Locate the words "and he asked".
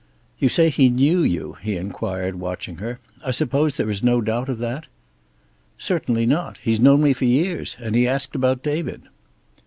7.79-8.33